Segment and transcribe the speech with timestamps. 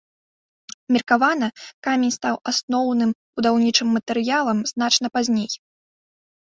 [0.95, 1.47] Меркавана,
[1.89, 5.51] камень стаў асноўным будаўнічым матэрыялам значна пазней.